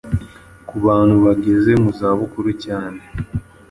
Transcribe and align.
ku 0.67 0.75
bantu 0.85 1.15
bageze 1.25 1.71
mu 1.81 1.89
za 1.99 2.09
bukuru 2.19 2.49
cyane 2.63 2.99